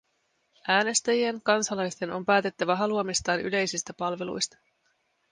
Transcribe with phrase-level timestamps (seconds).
[0.67, 4.57] Äänestäjien, kansalaisten, on päätettävä haluamistaan yleisistä palveluista.